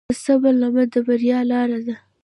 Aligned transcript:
د 0.09 0.11
صبر 0.23 0.53
لمن 0.61 0.87
د 0.93 0.95
بریا 1.07 1.39
لاره 1.51 1.79
ده. 1.85 1.95